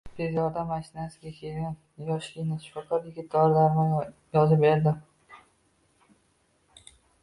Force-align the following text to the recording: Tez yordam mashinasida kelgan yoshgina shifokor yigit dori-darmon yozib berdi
Tez 0.19 0.31
yordam 0.37 0.69
mashinasida 0.73 1.33
kelgan 1.41 1.75
yoshgina 2.09 2.59
shifokor 2.65 3.07
yigit 3.11 3.31
dori-darmon 3.37 3.95
yozib 4.01 4.69
berdi 4.69 4.99